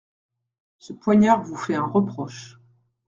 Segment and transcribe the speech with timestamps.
[0.79, 2.57] Ce poignard vous fait un reproche.